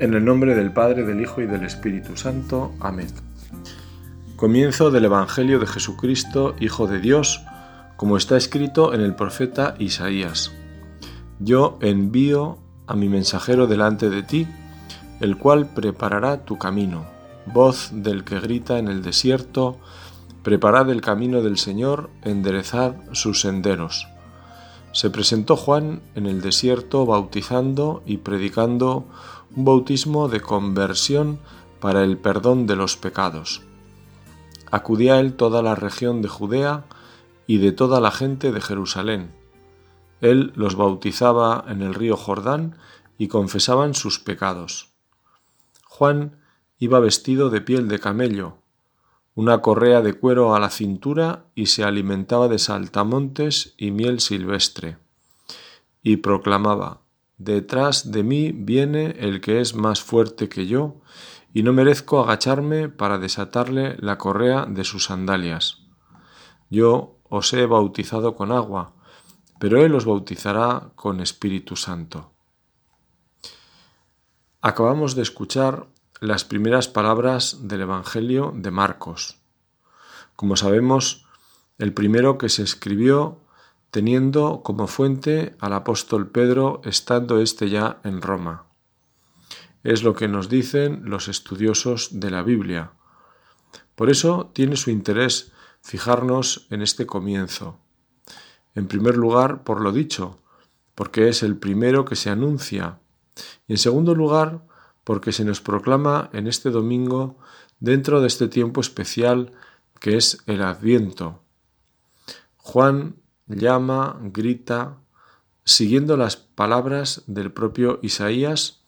[0.00, 2.72] En el nombre del Padre, del Hijo y del Espíritu Santo.
[2.80, 3.08] Amén.
[4.34, 7.42] Comienzo del Evangelio de Jesucristo, Hijo de Dios,
[7.98, 10.52] como está escrito en el profeta Isaías.
[11.38, 14.48] Yo envío a mi mensajero delante de ti,
[15.20, 17.04] el cual preparará tu camino.
[17.44, 19.80] Voz del que grita en el desierto,
[20.42, 24.08] preparad el camino del Señor, enderezad sus senderos.
[24.92, 29.06] Se presentó Juan en el desierto bautizando y predicando
[29.56, 31.40] un bautismo de conversión
[31.80, 33.62] para el perdón de los pecados.
[34.70, 36.84] Acudía él toda la región de Judea
[37.46, 39.32] y de toda la gente de Jerusalén.
[40.20, 42.76] Él los bautizaba en el río Jordán
[43.18, 44.90] y confesaban sus pecados.
[45.84, 46.36] Juan
[46.78, 48.58] iba vestido de piel de camello,
[49.34, 54.98] una correa de cuero a la cintura y se alimentaba de saltamontes y miel silvestre.
[56.02, 56.99] Y proclamaba,
[57.40, 61.00] Detrás de mí viene el que es más fuerte que yo,
[61.54, 65.78] y no merezco agacharme para desatarle la correa de sus sandalias.
[66.68, 68.92] Yo os he bautizado con agua,
[69.58, 72.34] pero Él os bautizará con Espíritu Santo.
[74.60, 75.86] Acabamos de escuchar
[76.20, 79.38] las primeras palabras del Evangelio de Marcos.
[80.36, 81.24] Como sabemos,
[81.78, 83.38] el primero que se escribió
[83.90, 88.66] teniendo como fuente al apóstol Pedro estando éste ya en Roma.
[89.82, 92.92] Es lo que nos dicen los estudiosos de la Biblia.
[93.94, 95.52] Por eso tiene su interés
[95.82, 97.78] fijarnos en este comienzo.
[98.74, 100.38] En primer lugar, por lo dicho,
[100.94, 102.98] porque es el primero que se anuncia,
[103.66, 104.62] y en segundo lugar,
[105.04, 107.38] porque se nos proclama en este domingo
[107.80, 109.52] dentro de este tiempo especial
[109.98, 111.42] que es el Adviento.
[112.56, 113.16] Juan
[113.56, 114.98] llama, grita,
[115.64, 118.80] siguiendo las palabras del propio Isaías,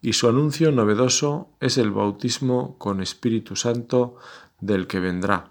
[0.00, 4.16] y su anuncio novedoso es el bautismo con Espíritu Santo
[4.60, 5.50] del que vendrá,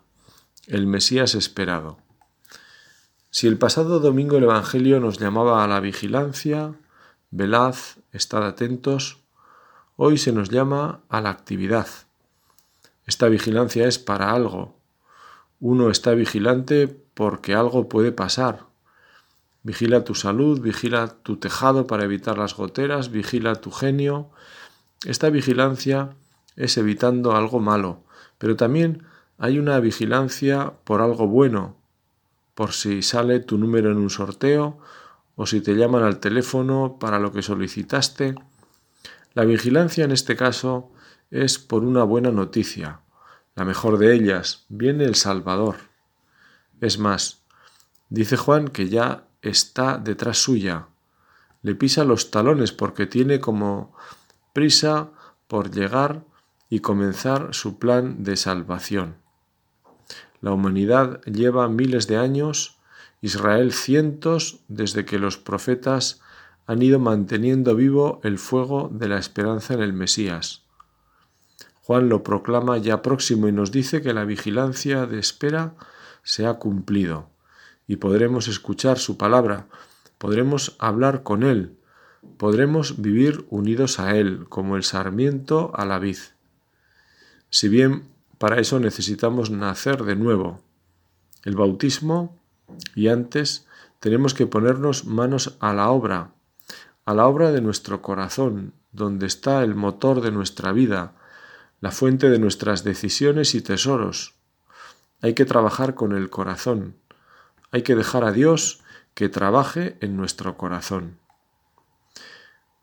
[0.68, 1.98] el Mesías esperado.
[3.30, 6.74] Si el pasado domingo el Evangelio nos llamaba a la vigilancia,
[7.30, 7.76] velad,
[8.14, 9.20] estad atentos,
[9.98, 11.88] hoy se nos llama a la actividad.
[13.06, 14.78] Esta vigilancia es para algo,
[15.60, 18.68] uno está vigilante porque algo puede pasar.
[19.64, 24.30] Vigila tu salud, vigila tu tejado para evitar las goteras, vigila tu genio.
[25.04, 26.12] Esta vigilancia
[26.56, 28.04] es evitando algo malo,
[28.38, 29.02] pero también
[29.40, 31.76] hay una vigilancia por algo bueno,
[32.54, 34.78] por si sale tu número en un sorteo
[35.36, 38.36] o si te llaman al teléfono para lo que solicitaste.
[39.34, 40.92] La vigilancia en este caso
[41.32, 43.00] es por una buena noticia,
[43.56, 45.87] la mejor de ellas, viene el Salvador.
[46.82, 47.42] Es más,
[48.10, 50.88] dice Juan que ya está detrás suya,
[51.64, 53.96] le pisa los talones porque tiene como
[54.54, 55.10] prisa
[55.48, 56.24] por llegar
[56.70, 59.16] y comenzar su plan de salvación.
[60.42, 62.78] La humanidad lleva miles de años,
[63.22, 66.22] Israel cientos desde que los profetas
[66.68, 70.64] han ido manteniendo vivo el fuego de la esperanza en el Mesías.
[71.82, 75.76] Juan lo proclama ya próximo y nos dice que la vigilancia de espera
[76.28, 77.30] se ha cumplido
[77.88, 79.68] y podremos escuchar su palabra,
[80.18, 81.78] podremos hablar con Él,
[82.36, 86.18] podremos vivir unidos a Él como el sarmiento a la vid.
[87.50, 90.60] Si bien para eso necesitamos nacer de nuevo,
[91.46, 92.38] el bautismo
[92.94, 93.66] y antes
[94.02, 96.32] tenemos que ponernos manos a la obra,
[97.06, 101.14] a la obra de nuestro corazón, donde está el motor de nuestra vida,
[101.80, 104.37] la fuente de nuestras decisiones y tesoros.
[105.22, 106.96] Hay que trabajar con el corazón.
[107.72, 108.84] Hay que dejar a Dios
[109.14, 111.18] que trabaje en nuestro corazón.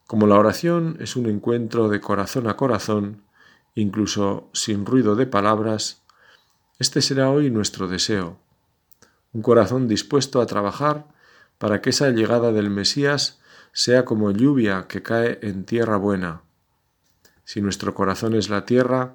[0.06, 3.22] Como la oración es un encuentro de corazón a corazón,
[3.75, 6.03] incluso sin ruido de palabras,
[6.78, 8.39] este será hoy nuestro deseo.
[9.33, 11.07] Un corazón dispuesto a trabajar
[11.59, 13.41] para que esa llegada del Mesías
[13.72, 16.42] sea como lluvia que cae en tierra buena,
[17.45, 19.15] si nuestro corazón es la tierra,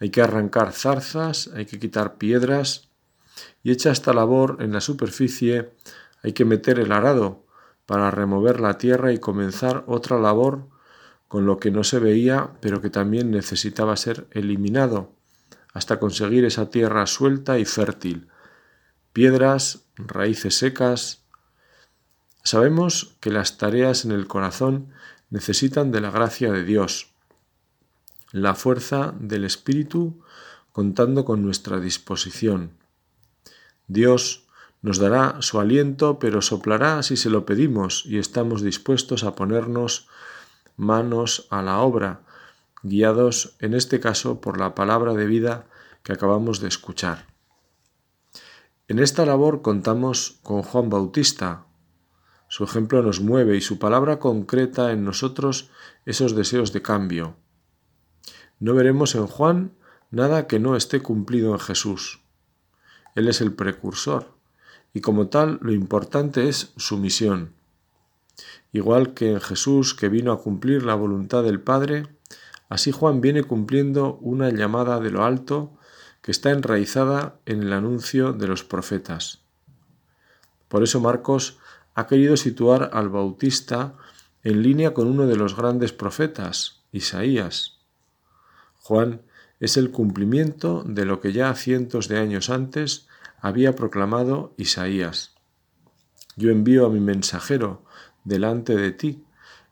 [0.00, 2.90] hay que arrancar zarzas, hay que quitar piedras,
[3.62, 5.72] y hecha esta labor en la superficie,
[6.22, 7.44] hay que meter el arado
[7.86, 10.68] para remover la tierra y comenzar otra labor
[11.28, 15.12] con lo que no se veía, pero que también necesitaba ser eliminado,
[15.72, 18.28] hasta conseguir esa tierra suelta y fértil.
[19.12, 21.24] Piedras, raíces secas.
[22.42, 24.90] Sabemos que las tareas en el corazón
[25.30, 27.13] necesitan de la gracia de Dios
[28.34, 30.18] la fuerza del Espíritu
[30.72, 32.72] contando con nuestra disposición.
[33.86, 34.48] Dios
[34.82, 40.08] nos dará su aliento, pero soplará si se lo pedimos y estamos dispuestos a ponernos
[40.76, 42.22] manos a la obra,
[42.82, 45.66] guiados en este caso por la palabra de vida
[46.02, 47.26] que acabamos de escuchar.
[48.88, 51.66] En esta labor contamos con Juan Bautista.
[52.48, 55.70] Su ejemplo nos mueve y su palabra concreta en nosotros
[56.04, 57.36] esos deseos de cambio.
[58.64, 59.72] No veremos en Juan
[60.10, 62.22] nada que no esté cumplido en Jesús.
[63.14, 64.38] Él es el precursor
[64.94, 67.52] y como tal lo importante es su misión.
[68.72, 72.06] Igual que en Jesús que vino a cumplir la voluntad del Padre,
[72.70, 75.76] así Juan viene cumpliendo una llamada de lo alto
[76.22, 79.42] que está enraizada en el anuncio de los profetas.
[80.68, 81.58] Por eso Marcos
[81.94, 83.92] ha querido situar al Bautista
[84.42, 87.73] en línea con uno de los grandes profetas, Isaías.
[88.86, 89.22] Juan
[89.60, 93.06] es el cumplimiento de lo que ya cientos de años antes
[93.40, 95.32] había proclamado Isaías.
[96.36, 97.82] Yo envío a mi mensajero
[98.24, 99.24] delante de ti,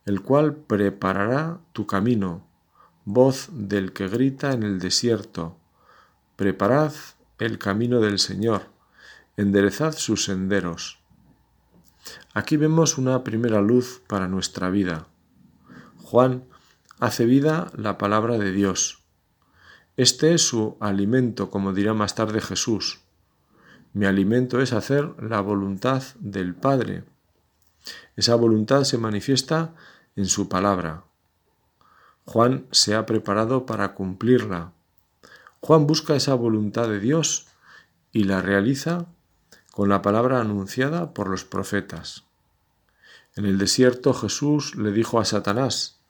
[0.06, 2.46] el cual preparará tu camino,
[3.04, 5.58] voz del que grita en el desierto.
[6.36, 6.94] Preparad
[7.38, 8.62] el camino del Señor,
[9.36, 11.00] enderezad sus senderos.
[12.32, 15.06] Aquí vemos una primera luz para nuestra vida.
[15.98, 16.44] Juan
[16.98, 19.01] hace vida la palabra de Dios.
[19.96, 23.00] Este es su alimento, como dirá más tarde Jesús.
[23.92, 27.04] Mi alimento es hacer la voluntad del Padre.
[28.16, 29.74] Esa voluntad se manifiesta
[30.16, 31.04] en su palabra.
[32.24, 34.72] Juan se ha preparado para cumplirla.
[35.60, 37.48] Juan busca esa voluntad de Dios
[38.12, 39.06] y la realiza
[39.72, 42.24] con la palabra anunciada por los profetas.
[43.36, 46.00] En el desierto Jesús le dijo a Satanás,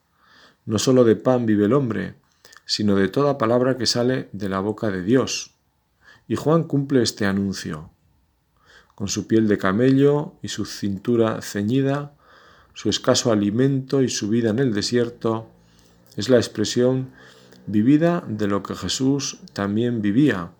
[0.65, 2.15] no sólo de pan vive el hombre,
[2.65, 5.55] sino de toda palabra que sale de la boca de Dios.
[6.27, 7.89] Y Juan cumple este anuncio.
[8.95, 12.13] Con su piel de camello y su cintura ceñida,
[12.73, 15.47] su escaso alimento y su vida en el desierto,
[16.15, 17.11] es la expresión
[17.65, 20.51] vivida de lo que Jesús también vivía.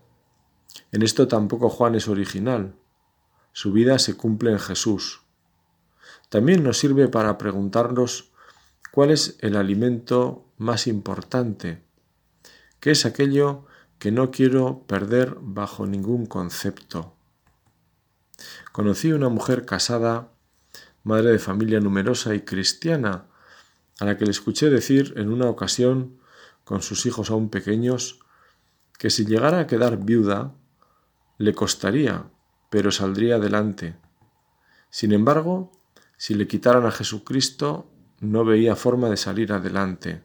[0.92, 2.76] En esto tampoco Juan es original.
[3.52, 5.22] Su vida se cumple en Jesús.
[6.30, 8.32] También nos sirve para preguntarnos
[8.92, 11.84] cuál es el alimento más importante,
[12.84, 13.64] qué es aquello
[13.98, 17.16] que no quiero perder bajo ningún concepto.
[18.74, 20.34] Conocí una mujer casada,
[21.02, 23.28] madre de familia numerosa y cristiana,
[24.02, 26.20] a la que le escuché decir en una ocasión,
[26.66, 28.20] con sus hijos aún pequeños,
[29.00, 30.54] que si llegara a quedar viuda,
[31.38, 32.26] le costaría,
[32.70, 33.96] pero saldría adelante.
[34.90, 35.72] Sin embargo,
[36.18, 37.90] si le quitaran a Jesucristo,
[38.20, 40.22] no veía forma de salir adelante.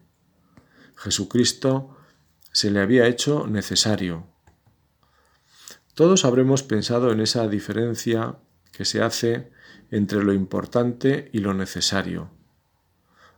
[0.97, 1.95] Jesucristo
[2.59, 4.27] se le había hecho necesario.
[5.95, 8.35] Todos habremos pensado en esa diferencia
[8.73, 9.53] que se hace
[9.93, 12.33] entre lo importante y lo necesario.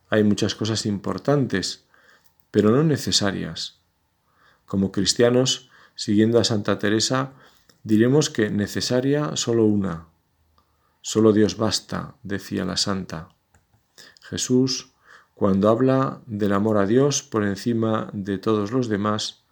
[0.09, 1.85] Hay muchas cosas importantes,
[2.51, 3.83] pero no necesarias.
[4.65, 7.35] Como cristianos, siguiendo a Santa Teresa,
[7.83, 10.07] diremos que necesaria solo una.
[11.03, 13.29] Solo Dios basta, decía la santa.
[14.23, 14.90] Jesús,
[15.41, 19.43] cuando habla del amor a Dios por encima de todos los demás,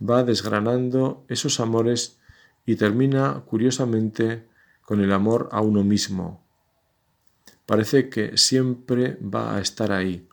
[0.00, 2.18] va desgranando esos amores
[2.64, 4.48] y termina curiosamente
[4.80, 6.42] con el amor a uno mismo,
[7.66, 10.26] parece que siempre va a estar ahí.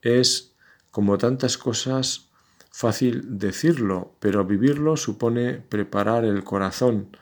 [0.00, 0.54] Es,
[0.90, 2.30] como tantas cosas,
[2.70, 7.14] fácil decirlo, pero vivirlo supone preparar el corazón,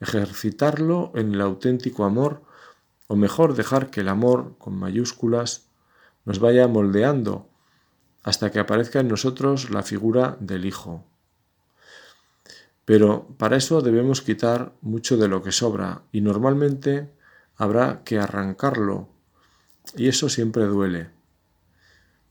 [0.00, 2.40] ejercitarlo en el auténtico amor,
[3.08, 5.68] o mejor dejar que el amor, con mayúsculas,
[6.24, 7.48] nos vaya moldeando
[8.22, 11.04] hasta que aparezca en nosotros la figura del Hijo.
[12.84, 17.08] Pero para eso debemos quitar mucho de lo que sobra y normalmente
[17.56, 19.08] habrá que arrancarlo,
[19.96, 21.10] y eso siempre duele.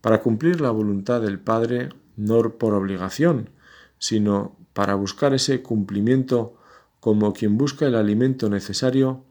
[0.01, 3.49] Para cumplir la voluntad del Padre, no por obligación,
[3.97, 6.55] sino para buscar ese cumplimiento
[6.99, 9.23] como quien busca el alimento necesario,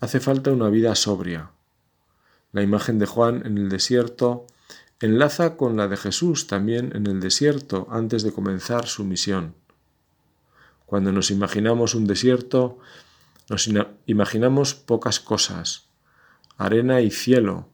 [0.00, 1.50] hace falta una vida sobria.
[2.52, 4.46] La imagen de Juan en el desierto
[5.00, 9.54] enlaza con la de Jesús también en el desierto antes de comenzar su misión.
[10.84, 12.78] Cuando nos imaginamos un desierto,
[13.48, 13.68] nos
[14.06, 15.88] imaginamos pocas cosas,
[16.56, 17.68] arena y cielo,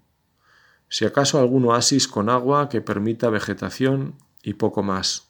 [0.89, 5.29] si acaso algún oasis con agua que permita vegetación y poco más.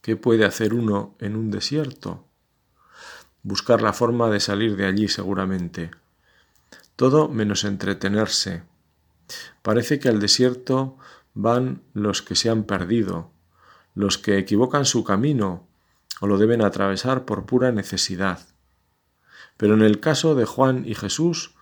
[0.00, 2.24] ¿Qué puede hacer uno en un desierto?
[3.42, 5.90] Buscar la forma de salir de allí seguramente.
[6.98, 8.64] Todo menos entretenerse.
[9.62, 10.98] Parece que al desierto
[11.32, 13.30] van los que se han perdido,
[13.94, 15.66] los que equivocan su camino
[16.20, 18.40] o lo deben atravesar por pura necesidad
[19.58, 21.54] pero en el caso de Juan y Jesús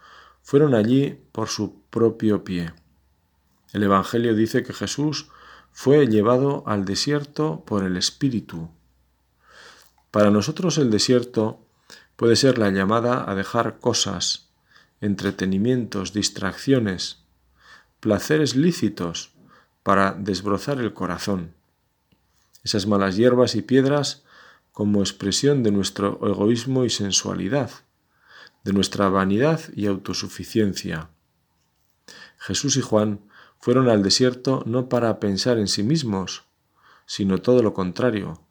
[0.43, 2.73] fueron allí por su propio pie.
[3.73, 5.29] El Evangelio dice que Jesús
[5.73, 8.71] fue llevado al desierto por el Espíritu.
[10.13, 11.67] Para nosotros el desierto
[12.17, 14.46] puede ser la llamada a dejar cosas,
[15.01, 17.25] entretenimientos, distracciones,
[18.01, 19.33] placeres lícitos
[19.83, 21.55] para desbrozar el corazón.
[22.65, 24.25] Esas malas hierbas y piedras
[24.73, 27.71] como expresión de nuestro egoísmo y sensualidad,
[28.65, 31.09] de nuestra vanidad y autosuficiencia.
[32.39, 33.21] Jesús y Juan
[33.61, 36.45] fueron al desierto no para pensar en sí mismos,
[37.07, 38.43] sino todo lo contrario,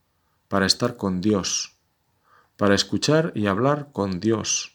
[0.48, 1.76] para estar con Dios,
[2.58, 4.75] para escuchar y hablar con Dios.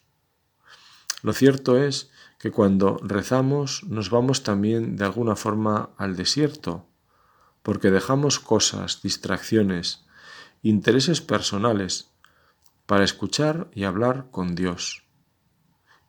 [1.23, 6.87] Lo cierto es que cuando rezamos nos vamos también de alguna forma al desierto,
[7.63, 10.07] porque dejamos cosas, distracciones,
[10.63, 12.11] intereses personales
[12.87, 15.05] para escuchar y hablar con Dios.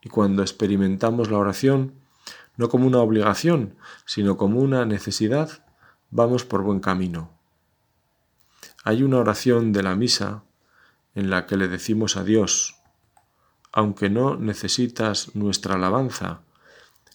[0.02, 1.94] Y cuando experimentamos la oración,
[2.56, 5.64] no como una obligación, sino como una necesidad,
[6.10, 7.30] vamos por buen camino.
[8.84, 10.44] Hay una oración de la misa
[11.14, 12.81] en la que le decimos a Dios,
[13.72, 16.42] aunque no necesitas nuestra alabanza,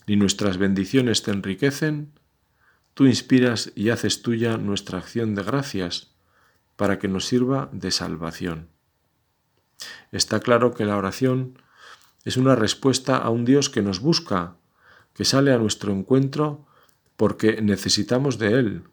[0.07, 2.13] ni nuestras bendiciones te enriquecen,
[2.93, 6.15] tú inspiras y haces tuya nuestra acción de gracias
[6.75, 8.69] para que nos sirva de salvación.
[10.11, 11.61] Está claro que la oración
[12.25, 14.55] es una respuesta a un Dios que nos busca,
[15.13, 16.65] que sale a nuestro encuentro
[17.15, 18.83] porque necesitamos de Él.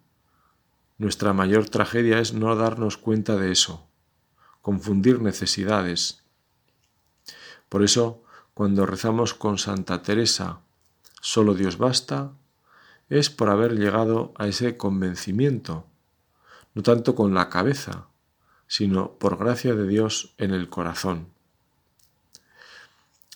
[0.98, 3.88] Nuestra mayor tragedia es no darnos cuenta de eso,
[4.60, 6.23] confundir necesidades.
[7.74, 8.22] Por eso,
[8.54, 10.60] cuando rezamos con Santa Teresa,
[11.20, 12.30] solo Dios basta,
[13.08, 15.84] es por haber llegado a ese convencimiento,
[16.74, 18.06] no tanto con la cabeza,
[18.68, 21.30] sino por gracia de Dios en el corazón.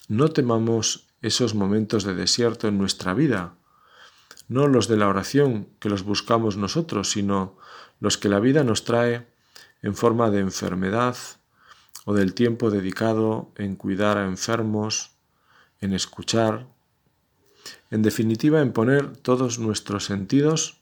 [0.06, 3.56] No temamos esos momentos de desierto en nuestra vida,
[4.46, 7.58] no los de la oración que los buscamos nosotros, sino
[7.98, 9.26] los que la vida nos trae
[9.82, 11.16] en forma de enfermedad,
[12.08, 15.10] o del tiempo dedicado en cuidar a enfermos,
[15.82, 16.66] en escuchar,
[17.90, 20.80] en definitiva en poner todos nuestros sentidos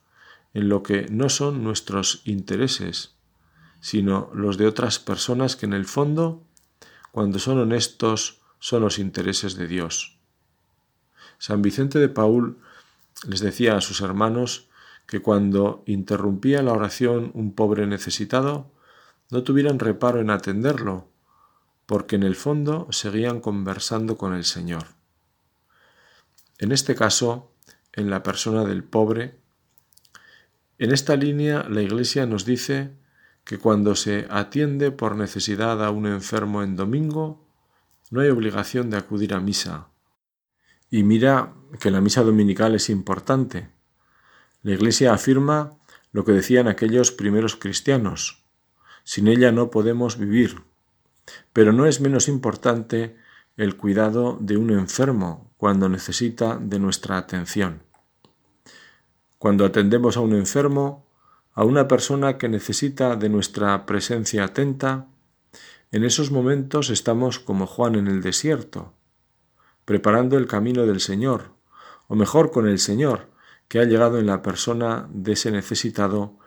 [0.54, 3.16] en lo que no son nuestros intereses,
[3.80, 6.44] sino los de otras personas que en el fondo,
[7.10, 10.20] cuando son honestos, son los intereses de Dios.
[11.38, 12.56] San Vicente de Paul
[13.26, 14.68] les decía a sus hermanos
[15.08, 18.70] que cuando interrumpía la oración un pobre necesitado,
[19.32, 21.15] no tuvieran reparo en atenderlo,
[21.86, 24.86] porque en el fondo seguían conversando con el Señor.
[26.58, 27.52] En este caso,
[27.92, 29.38] en la persona del pobre,
[30.78, 32.90] en esta línea la Iglesia nos dice
[33.44, 37.46] que cuando se atiende por necesidad a un enfermo en domingo,
[38.10, 39.88] no hay obligación de acudir a misa.
[40.90, 43.70] Y mira que la misa dominical es importante.
[44.62, 45.78] La Iglesia afirma
[46.12, 48.44] lo que decían aquellos primeros cristianos.
[49.04, 50.62] Sin ella no podemos vivir.
[51.52, 53.16] Pero no es menos importante
[53.56, 57.82] el cuidado de un enfermo cuando necesita de nuestra atención.
[59.38, 61.06] Cuando atendemos a un enfermo,
[61.54, 65.06] a una persona que necesita de nuestra presencia atenta,
[65.90, 68.92] en esos momentos estamos como Juan en el desierto,
[69.84, 71.52] preparando el camino del Señor,
[72.08, 73.30] o mejor con el Señor,
[73.68, 76.38] que ha llegado en la persona de ese necesitado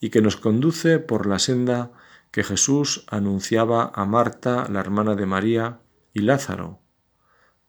[0.00, 1.92] y que nos conduce por la senda
[2.30, 5.80] que Jesús anunciaba a Marta, la hermana de María,
[6.12, 6.80] y Lázaro.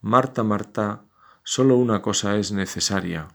[0.01, 1.03] Marta, Marta,
[1.43, 3.27] solo una cosa es necesaria.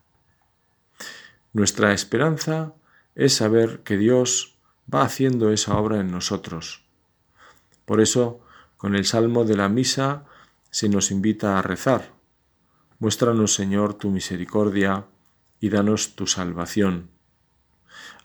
[1.53, 2.75] Nuestra esperanza
[3.15, 4.59] es saber que Dios
[4.93, 6.85] va haciendo esa obra en nosotros.
[7.85, 8.41] Por eso,
[8.77, 10.25] con el salmo de la misa
[10.71, 12.13] se nos invita a rezar.
[12.99, 15.07] Muéstranos, Señor, tu misericordia
[15.61, 17.11] y danos tu salvación.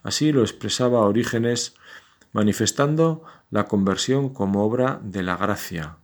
[0.03, 1.75] Así lo expresaba Orígenes
[2.31, 5.97] manifestando la conversión como obra de la gracia.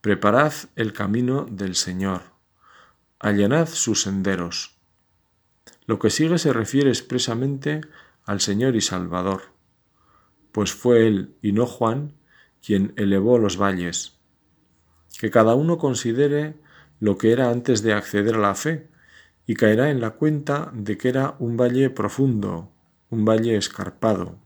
[0.00, 2.22] Preparad el camino del Señor,
[3.18, 4.76] allanad sus senderos.
[5.86, 7.80] Lo que sigue se refiere expresamente
[8.24, 9.42] al Señor y Salvador,
[10.52, 12.14] pues fue Él y no Juan
[12.64, 14.18] quien elevó los valles.
[15.18, 16.54] Que cada uno considere
[17.00, 18.88] lo que era antes de acceder a la fe
[19.46, 22.70] y caerá en la cuenta de que era un valle profundo,
[23.10, 24.38] un valle escarpado,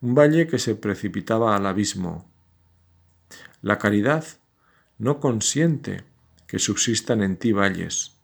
[0.00, 2.30] un valle que se precipitaba al abismo.
[3.62, 4.24] La caridad
[4.98, 6.04] no consiente
[6.46, 8.16] que subsistan en ti valles,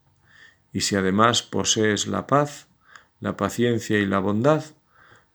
[0.72, 2.68] y si además posees la paz,
[3.20, 4.64] la paciencia y la bondad,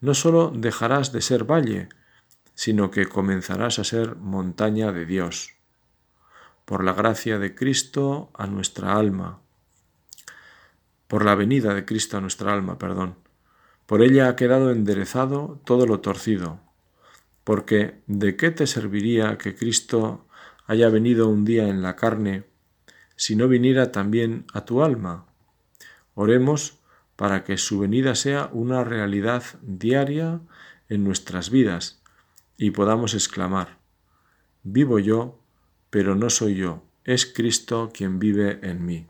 [0.02, 1.90] no sólo dejarás de ser valle,
[2.56, 5.56] sino que comenzarás a ser montaña de Dios.
[6.66, 9.42] Por la gracia de Cristo a nuestra alma.
[11.08, 13.16] por la venida de Cristo a nuestra alma, perdón.
[13.90, 16.60] Por ella ha quedado enderezado todo lo torcido.
[17.44, 20.28] Porque ¿de qué te serviría que Cristo
[20.68, 22.44] haya venido un día en la carne
[23.16, 25.26] si no viniera también a tu alma?
[26.14, 26.78] Oremos
[27.16, 30.40] para que su venida sea una realidad diaria
[30.88, 32.04] en nuestras vidas
[32.58, 33.80] y podamos exclamar,
[34.62, 35.40] vivo yo,
[35.90, 39.08] pero no soy yo, es Cristo quien vive en mí.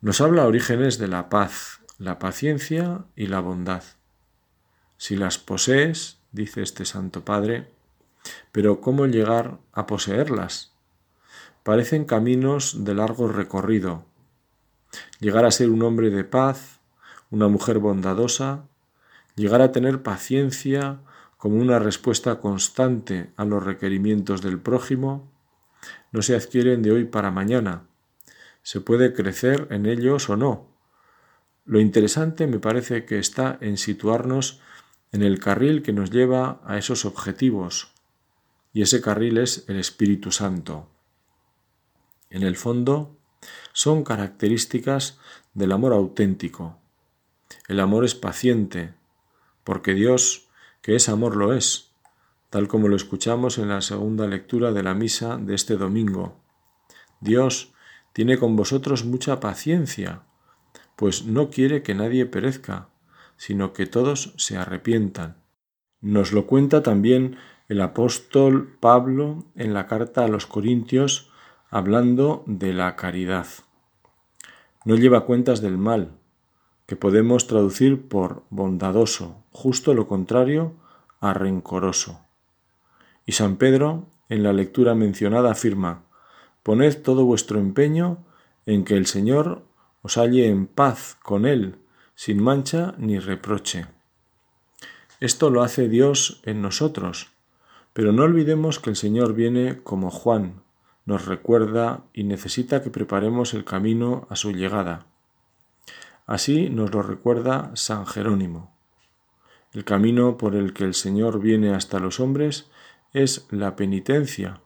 [0.00, 3.82] Nos habla Orígenes de la paz, la paciencia y la bondad.
[4.96, 7.68] Si las posees, dice este Santo Padre,
[8.52, 10.72] pero ¿cómo llegar a poseerlas?
[11.62, 14.04] Parecen caminos de largo recorrido.
[15.20, 16.80] Llegar a ser un hombre de paz,
[17.30, 18.64] una mujer bondadosa,
[19.36, 21.00] llegar a tener paciencia
[21.36, 25.30] como una respuesta constante a los requerimientos del prójimo,
[26.10, 27.82] no se adquieren de hoy para mañana.
[28.62, 30.73] Se puede crecer en ellos o no.
[31.64, 34.60] Lo interesante me parece que está en situarnos
[35.12, 37.92] en el carril que nos lleva a esos objetivos,
[38.72, 40.88] y ese carril es el Espíritu Santo.
[42.28, 43.16] En el fondo,
[43.72, 45.18] son características
[45.54, 46.78] del amor auténtico.
[47.68, 48.94] El amor es paciente,
[49.62, 50.48] porque Dios,
[50.82, 51.92] que es amor, lo es,
[52.50, 56.36] tal como lo escuchamos en la segunda lectura de la misa de este domingo.
[57.20, 57.72] Dios
[58.12, 60.22] tiene con vosotros mucha paciencia,
[60.96, 62.88] pues no quiere que nadie perezca,
[63.36, 65.36] sino que todos se arrepientan.
[66.00, 67.36] Nos lo cuenta también
[67.68, 71.30] el apóstol Pablo en la carta a los Corintios
[71.70, 73.46] hablando de la caridad.
[74.84, 76.12] No lleva cuentas del mal,
[76.86, 80.74] que podemos traducir por bondadoso, justo lo contrario
[81.20, 82.20] a rencoroso.
[83.24, 86.04] Y San Pedro, en la lectura mencionada, afirma,
[86.62, 88.24] Poned todo vuestro empeño
[88.64, 89.64] en que el Señor
[90.04, 91.78] os halle en paz con Él,
[92.14, 93.86] sin mancha ni reproche.
[95.18, 97.32] Esto lo hace Dios en nosotros,
[97.94, 100.62] pero no olvidemos que el Señor viene como Juan,
[101.06, 105.06] nos recuerda y necesita que preparemos el camino a su llegada.
[106.26, 108.74] Así nos lo recuerda San Jerónimo.
[109.72, 112.70] El camino por el que el Señor viene hasta los hombres
[113.14, 114.60] es la penitencia,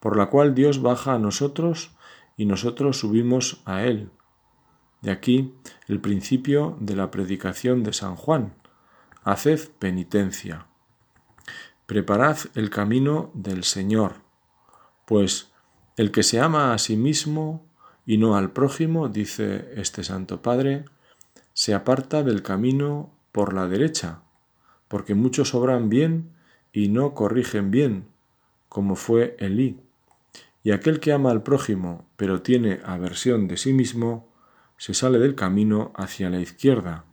[0.00, 1.92] por la cual Dios baja a nosotros
[2.36, 4.10] y nosotros subimos a Él.
[5.02, 5.54] De aquí
[5.88, 8.54] el principio de la predicación de San Juan.
[9.24, 10.66] Haced penitencia.
[11.86, 14.14] Preparad el camino del Señor,
[15.06, 15.50] pues
[15.96, 17.66] el que se ama a sí mismo
[18.06, 20.84] y no al prójimo, dice este Santo Padre,
[21.52, 24.22] se aparta del camino por la derecha,
[24.88, 26.30] porque muchos obran bien
[26.72, 28.06] y no corrigen bien,
[28.68, 29.80] como fue Elí.
[30.62, 34.29] Y aquel que ama al prójimo, pero tiene aversión de sí mismo,
[34.80, 37.04] se sale del camino hacia la izquierda,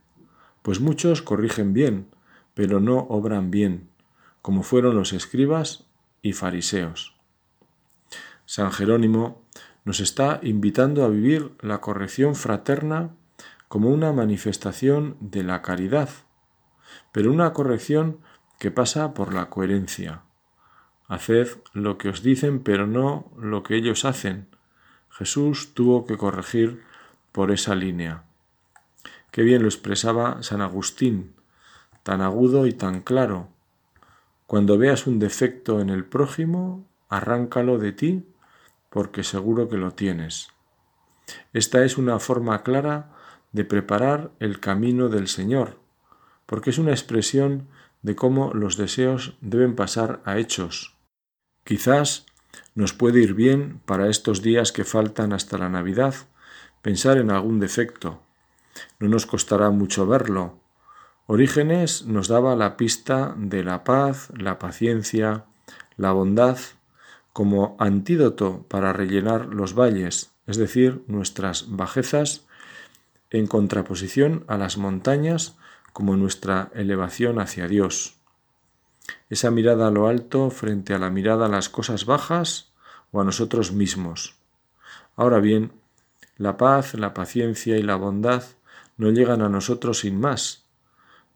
[0.62, 2.08] pues muchos corrigen bien,
[2.54, 3.90] pero no obran bien,
[4.40, 5.84] como fueron los escribas
[6.22, 7.14] y fariseos.
[8.46, 9.42] San Jerónimo
[9.84, 13.10] nos está invitando a vivir la corrección fraterna
[13.68, 16.08] como una manifestación de la caridad,
[17.12, 18.20] pero una corrección
[18.58, 20.22] que pasa por la coherencia.
[21.06, 24.48] Haced lo que os dicen, pero no lo que ellos hacen.
[25.10, 26.87] Jesús tuvo que corregir
[27.32, 28.24] por esa línea.
[29.30, 31.34] Qué bien lo expresaba San Agustín,
[32.02, 33.48] tan agudo y tan claro.
[34.46, 38.26] Cuando veas un defecto en el prójimo, arráncalo de ti,
[38.90, 40.48] porque seguro que lo tienes.
[41.52, 43.12] Esta es una forma clara
[43.52, 45.78] de preparar el camino del Señor,
[46.46, 47.68] porque es una expresión
[48.02, 50.96] de cómo los deseos deben pasar a hechos.
[51.64, 52.26] Quizás
[52.74, 56.14] nos puede ir bien para estos días que faltan hasta la Navidad
[56.82, 58.20] pensar en algún defecto.
[58.98, 60.58] No nos costará mucho verlo.
[61.26, 65.44] Orígenes nos daba la pista de la paz, la paciencia,
[65.96, 66.58] la bondad
[67.32, 72.46] como antídoto para rellenar los valles, es decir, nuestras bajezas
[73.30, 75.56] en contraposición a las montañas
[75.92, 78.16] como nuestra elevación hacia Dios.
[79.30, 82.72] Esa mirada a lo alto frente a la mirada a las cosas bajas
[83.12, 84.36] o a nosotros mismos.
[85.16, 85.72] Ahora bien,
[86.38, 88.44] la paz, la paciencia y la bondad
[88.96, 90.64] no llegan a nosotros sin más.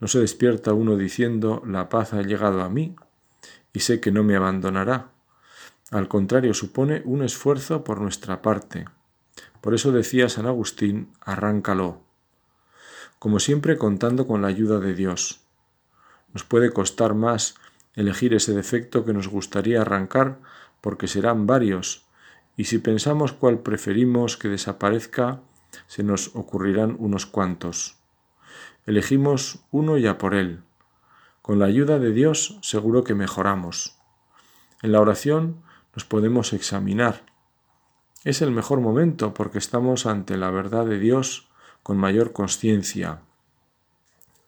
[0.01, 2.97] No se despierta uno diciendo la paz ha llegado a mí
[3.73, 5.11] y sé que no me abandonará.
[5.91, 8.87] Al contrario, supone un esfuerzo por nuestra parte
[9.63, 12.03] por eso decía San Agustín, arráncalo.
[13.21, 15.41] Como siempre contando con la ayuda de Dios.
[16.35, 17.55] Nos puede costar más
[17.95, 20.41] elegir ese defecto que nos gustaría arrancar
[20.81, 22.02] porque serán varios,
[22.57, 25.41] y si pensamos cuál preferimos que desaparezca,
[25.87, 27.97] se nos ocurrirán unos cuantos.
[28.87, 30.63] Elegimos uno ya por él.
[31.41, 33.99] Con la ayuda de Dios seguro que mejoramos.
[34.83, 35.63] En la oración
[35.95, 37.25] nos podemos examinar.
[38.25, 41.49] Es el mejor momento porque estamos ante la verdad de Dios
[41.83, 43.23] con mayor conciencia.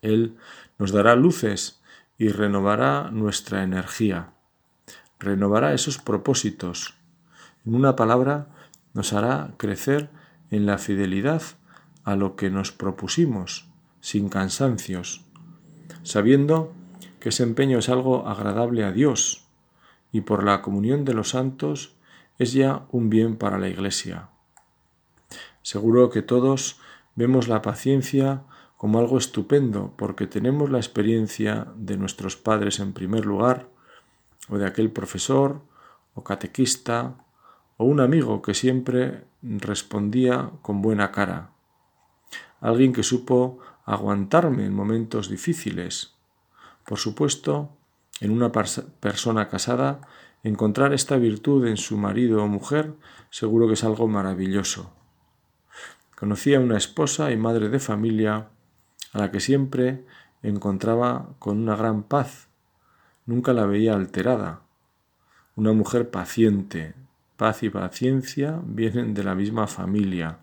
[0.03, 0.37] Él
[0.79, 1.83] nos dará luces
[2.19, 4.33] y renovará nuestra energía.
[5.19, 6.95] Renovará esos propósitos.
[7.67, 8.49] En una palabra,
[8.93, 10.11] nos hará crecer
[10.51, 11.43] en la fidelidad
[12.05, 13.67] a lo que nos propusimos,
[14.01, 15.25] sin cansancios,
[16.03, 16.73] sabiendo
[17.21, 19.47] que ese empeño es algo agradable a Dios
[20.13, 21.97] y por la comunión de los santos
[22.39, 24.29] es ya un bien para la Iglesia.
[25.63, 26.79] Seguro que todos
[27.17, 28.43] vemos la paciencia
[28.77, 33.69] como algo estupendo porque tenemos la experiencia de nuestros padres en primer lugar,
[34.51, 35.63] o de aquel profesor
[36.15, 37.24] o catequista
[37.77, 41.51] o un amigo que siempre respondía con buena cara,
[42.61, 46.15] alguien que supo aguantarme en momentos difíciles.
[46.87, 47.71] Por supuesto,
[48.21, 50.01] en una persona casada,
[50.43, 52.95] encontrar esta virtud en su marido o mujer
[53.31, 54.93] seguro que es algo maravilloso.
[56.17, 58.49] Conocí a una esposa y madre de familia
[59.13, 60.05] a la que siempre
[60.43, 62.49] encontraba con una gran paz.
[63.27, 64.61] Nunca la veía alterada.
[65.57, 66.95] Una mujer paciente,
[67.37, 70.39] paz y paciencia vienen de la misma familia.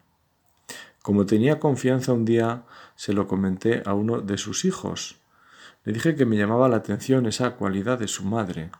[1.01, 2.63] Como tenía confianza un día,
[2.95, 5.17] se lo comenté a uno de sus hijos.
[5.83, 8.71] Le dije que me llamaba la atención esa cualidad de su madre.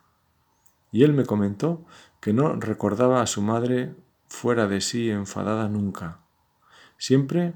[0.91, 1.83] Y él me comentó
[2.19, 3.95] que no recordaba a su madre
[4.27, 6.19] fuera de sí enfadada nunca.
[6.97, 7.53] Siempre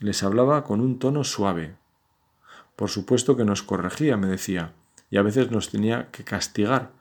[0.00, 1.76] les hablaba con un tono suave.
[2.76, 4.72] Por supuesto que nos corregía, me decía,
[5.10, 6.92] y a veces nos tenía que castigar,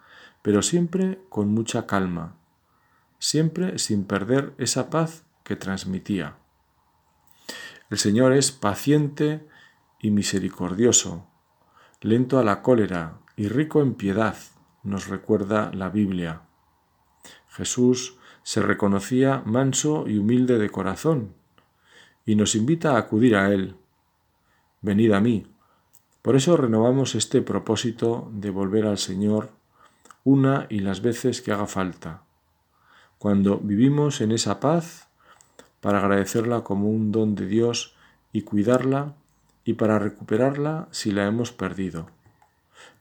[0.42, 2.37] pero siempre con mucha calma,
[3.20, 6.38] siempre sin perder esa paz que transmitía.
[7.90, 9.48] El Señor es paciente
[10.00, 11.28] y misericordioso,
[12.02, 14.38] lento a la cólera y rico en piedad,
[14.84, 16.42] nos recuerda la Biblia.
[17.50, 21.34] Jesús se reconocía manso y humilde de corazón,
[22.26, 23.76] y nos invita a acudir a Él.
[24.82, 25.48] Venid a mí.
[26.22, 29.52] Por eso renovamos este propósito de volver al Señor
[30.24, 32.27] una y las veces que haga falta
[33.18, 35.08] cuando vivimos en esa paz,
[35.82, 37.96] para agradecerla como un don de Dios
[38.32, 39.14] y cuidarla,
[39.64, 42.08] y para recuperarla si la hemos perdido.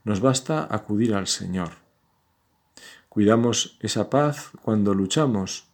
[0.05, 1.71] Nos basta acudir al Señor.
[3.09, 5.69] Cuidamos esa paz cuando luchamos.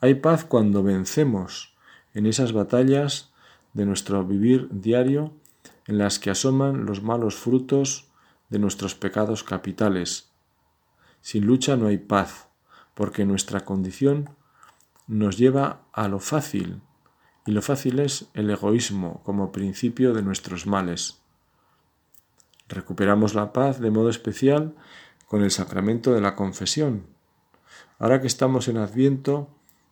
[0.00, 1.74] Hay paz cuando vencemos
[2.12, 3.32] en esas batallas
[3.72, 5.32] de nuestro vivir diario
[5.86, 8.08] en las que asoman los malos frutos
[8.48, 10.30] de nuestros pecados capitales.
[11.20, 12.45] Sin lucha no hay paz
[12.96, 14.30] porque nuestra condición
[15.06, 16.80] nos lleva a lo fácil,
[17.44, 21.18] y lo fácil es el egoísmo como principio de nuestros males.
[22.68, 24.74] Recuperamos la paz de modo especial
[25.26, 27.06] con el sacramento de la confesión.
[27.98, 29.50] Ahora que estamos en Adviento,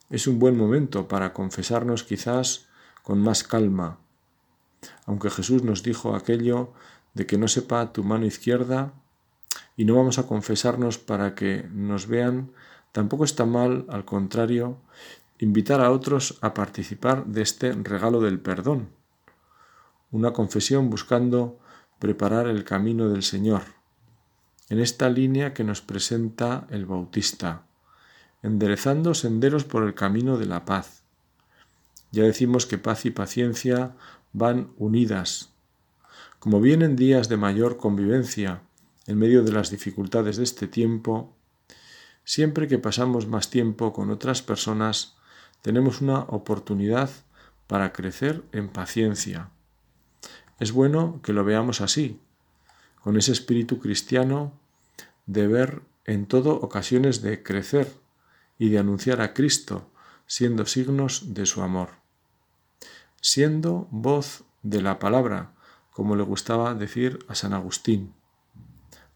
[0.08, 2.68] es un buen momento para confesarnos quizás
[3.02, 3.98] con más calma.
[5.04, 6.72] Aunque Jesús nos dijo aquello
[7.12, 8.94] de que no sepa tu mano izquierda,
[9.76, 12.52] y no vamos a confesarnos para que nos vean
[12.94, 14.76] Tampoco está mal, al contrario,
[15.40, 18.88] invitar a otros a participar de este regalo del perdón.
[20.12, 21.58] Una confesión buscando
[21.98, 23.62] preparar el camino del Señor,
[24.68, 27.66] en esta línea que nos presenta el Bautista,
[28.44, 31.02] enderezando senderos por el camino de la paz.
[32.12, 33.96] Ya decimos que paz y paciencia
[34.32, 35.50] van unidas.
[36.38, 38.62] Como vienen días de mayor convivencia
[39.08, 41.34] en medio de las dificultades de este tiempo,
[42.24, 45.16] Siempre que pasamos más tiempo con otras personas,
[45.60, 47.10] tenemos una oportunidad
[47.66, 49.50] para crecer en paciencia.
[50.58, 52.20] Es bueno que lo veamos así,
[53.02, 54.52] con ese espíritu cristiano
[55.26, 57.92] de ver en todo ocasiones de crecer
[58.58, 59.90] y de anunciar a Cristo,
[60.26, 61.90] siendo signos de su amor.
[63.20, 65.52] Siendo voz de la palabra,
[65.90, 68.14] como le gustaba decir a San Agustín.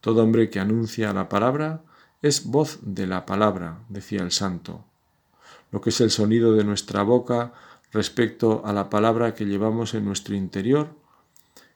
[0.01, 1.83] Todo hombre que anuncia la palabra
[2.23, 4.85] es voz de la palabra, decía el santo.
[5.71, 7.53] Lo que es el sonido de nuestra boca
[7.93, 10.89] respecto a la palabra que llevamos en nuestro interior,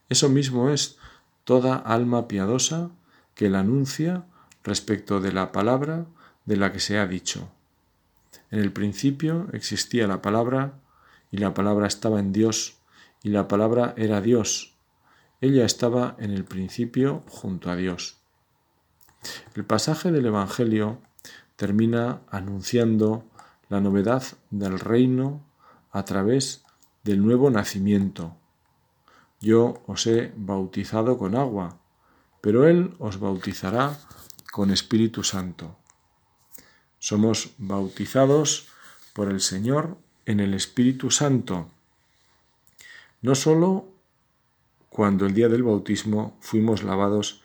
[0.09, 0.99] eso mismo es
[1.45, 2.91] toda alma piadosa
[3.35, 4.25] que la anuncia
[4.65, 6.07] respecto de la palabra
[6.45, 7.49] de la que se ha dicho.
[8.51, 10.75] En el principio existía la palabra
[11.31, 12.79] y la palabra estaba en Dios
[13.23, 14.75] y la palabra era Dios.
[15.41, 18.22] Ella estaba en el principio junto a Dios.
[19.55, 20.99] El pasaje del Evangelio
[21.57, 23.25] termina anunciando
[23.69, 25.45] la novedad del reino
[25.91, 26.65] a través
[27.05, 28.37] del nuevo nacimiento.
[29.41, 31.79] Yo os he bautizado con agua,
[32.41, 33.99] pero Él os bautizará
[34.53, 35.77] con Espíritu Santo.
[36.99, 38.69] Somos bautizados
[39.13, 41.69] por el Señor en el Espíritu Santo,
[43.23, 43.89] no sólo
[44.89, 47.42] cuando el día del bautismo fuimos lavados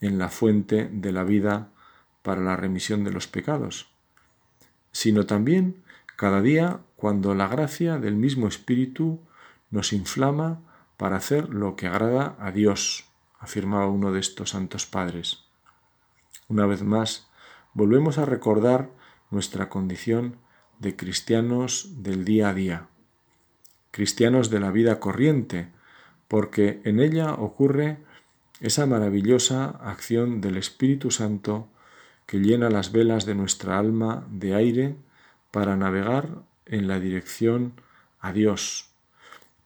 [0.00, 1.70] en la fuente de la vida
[2.22, 3.90] para la remisión de los pecados,
[4.92, 5.82] sino también
[6.16, 9.20] cada día cuando la gracia del mismo Espíritu
[9.70, 10.60] nos inflama
[10.96, 13.04] para hacer lo que agrada a Dios,
[13.38, 15.44] afirmaba uno de estos santos padres.
[16.48, 17.28] Una vez más,
[17.72, 18.90] volvemos a recordar
[19.30, 20.36] nuestra condición
[20.78, 22.88] de cristianos del día a día,
[23.90, 25.70] cristianos de la vida corriente,
[26.26, 27.98] porque en ella ocurre
[28.60, 31.68] esa maravillosa acción del Espíritu Santo
[32.26, 34.96] que llena las velas de nuestra alma de aire
[35.50, 36.28] para navegar
[36.66, 37.72] en la dirección
[38.20, 38.90] a Dios,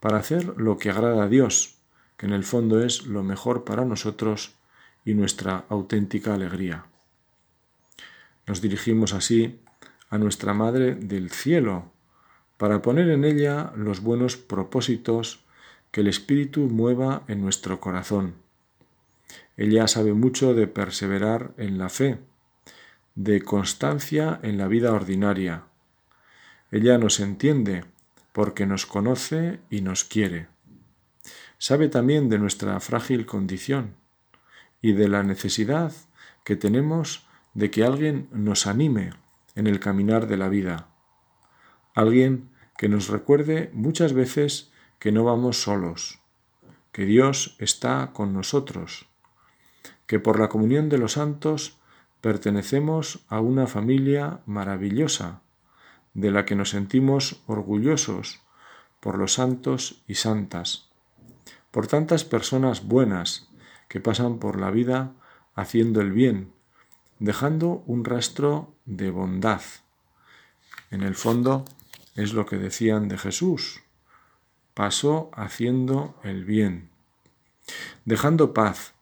[0.00, 1.76] para hacer lo que agrada a Dios,
[2.16, 4.52] que en el fondo es lo mejor para nosotros
[5.04, 6.86] y nuestra auténtica alegría.
[8.46, 9.60] Nos dirigimos así
[10.10, 11.90] a nuestra Madre del Cielo,
[12.58, 15.44] para poner en ella los buenos propósitos
[15.90, 18.34] que el Espíritu mueva en nuestro corazón.
[19.56, 22.18] Ella sabe mucho de perseverar en la fe,
[23.14, 25.64] de constancia en la vida ordinaria.
[26.70, 27.84] Ella nos entiende
[28.32, 30.48] porque nos conoce y nos quiere.
[31.58, 33.94] Sabe también de nuestra frágil condición
[34.80, 35.92] y de la necesidad
[36.44, 39.10] que tenemos de que alguien nos anime
[39.54, 40.88] en el caminar de la vida.
[41.94, 46.20] Alguien que nos recuerde muchas veces que no vamos solos,
[46.90, 49.11] que Dios está con nosotros,
[50.06, 51.78] que por la comunión de los santos
[52.20, 55.40] pertenecemos a una familia maravillosa,
[56.14, 58.40] de la que nos sentimos orgullosos
[59.00, 60.88] por los santos y santas,
[61.70, 63.48] por tantas personas buenas
[63.88, 65.12] que pasan por la vida
[65.54, 66.52] haciendo el bien,
[67.18, 69.62] dejando un rastro de bondad.
[70.90, 71.64] En el fondo
[72.14, 73.82] es lo que decían de Jesús.
[74.74, 76.90] Pasó haciendo el bien,
[78.04, 78.94] dejando paz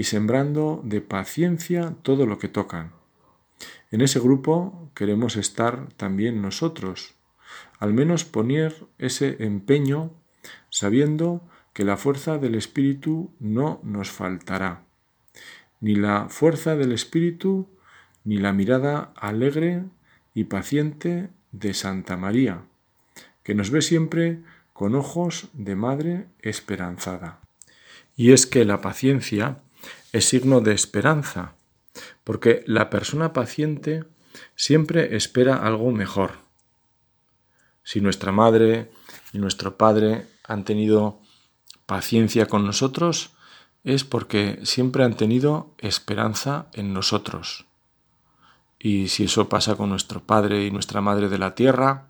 [0.00, 2.92] y sembrando de paciencia todo lo que tocan.
[3.90, 7.16] En ese grupo queremos estar también nosotros,
[7.78, 10.14] al menos poner ese empeño
[10.70, 11.42] sabiendo
[11.74, 14.86] que la fuerza del Espíritu no nos faltará
[15.80, 17.68] ni la fuerza del espíritu,
[18.24, 19.84] ni la mirada alegre
[20.34, 22.64] y paciente de Santa María,
[23.42, 24.40] que nos ve siempre
[24.72, 27.40] con ojos de madre esperanzada.
[28.16, 29.62] Y es que la paciencia
[30.12, 31.54] es signo de esperanza,
[32.24, 34.04] porque la persona paciente
[34.56, 36.32] siempre espera algo mejor.
[37.82, 38.90] Si nuestra madre
[39.32, 41.20] y nuestro padre han tenido
[41.86, 43.30] paciencia con nosotros,
[43.84, 47.66] es porque siempre han tenido esperanza en nosotros.
[48.78, 52.08] Y si eso pasa con nuestro Padre y nuestra Madre de la Tierra,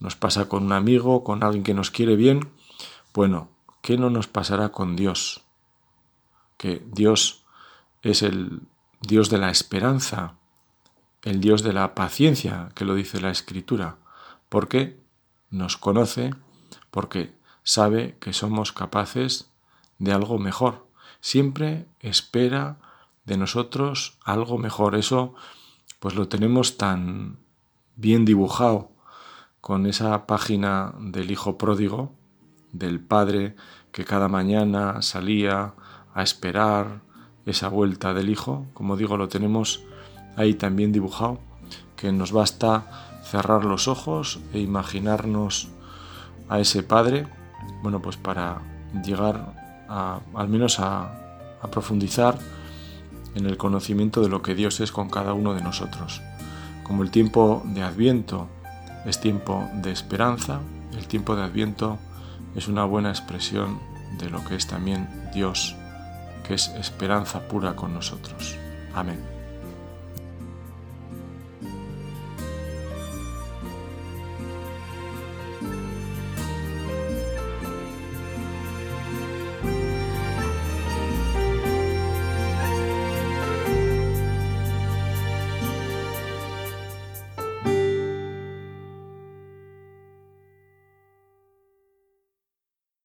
[0.00, 2.50] nos pasa con un amigo, con alguien que nos quiere bien,
[3.14, 3.48] bueno,
[3.80, 5.43] ¿qué no nos pasará con Dios?
[6.64, 7.44] Que Dios
[8.00, 8.62] es el
[9.02, 10.38] Dios de la esperanza,
[11.20, 13.98] el Dios de la paciencia, que lo dice la Escritura,
[14.48, 14.98] porque
[15.50, 16.30] nos conoce,
[16.90, 19.50] porque sabe que somos capaces
[19.98, 20.86] de algo mejor.
[21.20, 22.78] Siempre espera
[23.26, 24.94] de nosotros algo mejor.
[24.94, 25.34] Eso
[26.00, 27.40] pues lo tenemos tan
[27.96, 28.90] bien dibujado
[29.60, 32.14] con esa página del hijo pródigo,
[32.72, 33.54] del padre
[33.92, 35.74] que cada mañana salía
[36.14, 37.00] a esperar
[37.44, 38.66] esa vuelta del hijo.
[38.72, 39.82] Como digo, lo tenemos
[40.36, 41.38] ahí también dibujado,
[41.96, 45.68] que nos basta cerrar los ojos e imaginarnos
[46.48, 47.26] a ese padre,
[47.82, 48.60] bueno, pues para
[49.04, 52.38] llegar al menos a, a profundizar
[53.34, 56.22] en el conocimiento de lo que Dios es con cada uno de nosotros.
[56.84, 58.48] Como el tiempo de Adviento
[59.06, 60.60] es tiempo de esperanza,
[60.96, 61.98] el tiempo de Adviento
[62.54, 63.78] es una buena expresión
[64.18, 65.76] de lo que es también Dios,
[66.46, 68.56] que es esperanza pura con nosotros.
[68.94, 69.33] Amén.